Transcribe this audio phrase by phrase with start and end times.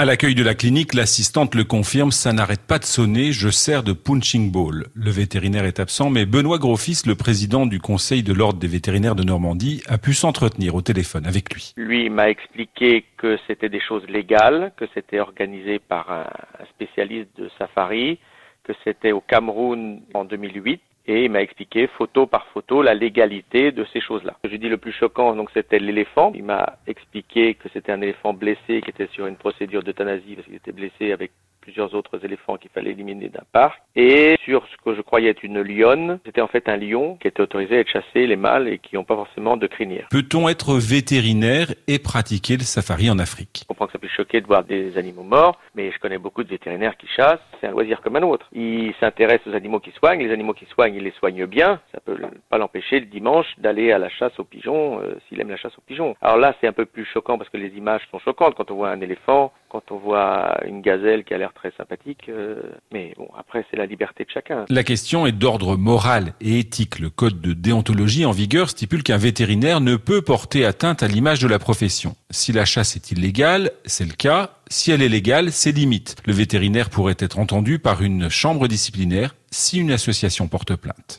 [0.00, 3.82] À l'accueil de la clinique, l'assistante le confirme, ça n'arrête pas de sonner, je sers
[3.82, 4.86] de punching ball.
[4.94, 9.14] Le vétérinaire est absent, mais Benoît Grofis, le président du conseil de l'ordre des vétérinaires
[9.14, 11.74] de Normandie, a pu s'entretenir au téléphone avec lui.
[11.76, 17.50] Lui m'a expliqué que c'était des choses légales, que c'était organisé par un spécialiste de
[17.58, 18.18] safari,
[18.64, 20.80] que c'était au Cameroun en 2008
[21.10, 24.36] et il m'a expliqué photo par photo la légalité de ces choses-là.
[24.44, 26.30] Je dis le plus choquant, donc c'était l'éléphant.
[26.36, 30.46] Il m'a expliqué que c'était un éléphant blessé qui était sur une procédure d'euthanasie parce
[30.46, 33.82] qu'il était blessé avec plusieurs autres éléphants qu'il fallait éliminer d'un parc.
[33.94, 37.28] Et sur ce que je croyais être une lionne, c'était en fait un lion qui
[37.28, 40.06] était autorisé à être chassé les mâles et qui n'ont pas forcément de crinière.
[40.10, 43.60] Peut-on être vétérinaire et pratiquer le safari en Afrique?
[43.62, 46.96] Je comprends que choquer de voir des animaux morts, mais je connais beaucoup de vétérinaires
[46.96, 47.40] qui chassent.
[47.60, 48.46] C'est un loisir comme un autre.
[48.52, 50.20] Ils s'intéressent aux animaux qui soignent.
[50.20, 51.80] Les animaux qui soignent, ils les soignent bien.
[51.92, 52.16] Ça peut
[52.48, 55.76] pas l'empêcher le dimanche d'aller à la chasse aux pigeons euh, s'il aime la chasse
[55.78, 56.16] aux pigeons.
[56.20, 58.76] Alors là, c'est un peu plus choquant parce que les images sont choquantes quand on
[58.76, 62.28] voit un éléphant, quand on voit une gazelle qui a l'air très sympathique.
[62.28, 62.60] Euh,
[62.92, 64.64] mais bon, après, c'est la liberté de chacun.
[64.68, 66.98] La question est d'ordre moral et éthique.
[66.98, 71.40] Le code de déontologie en vigueur stipule qu'un vétérinaire ne peut porter atteinte à l'image
[71.40, 72.16] de la profession.
[72.30, 74.50] Si la chasse est illégale, c'est le cas.
[74.68, 76.16] Si elle est légale, c'est limite.
[76.26, 81.18] Le vétérinaire pourrait être entendu par une chambre disciplinaire si une association porte plainte.